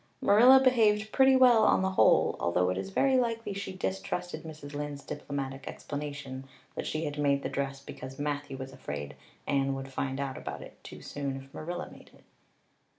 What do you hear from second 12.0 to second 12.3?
it.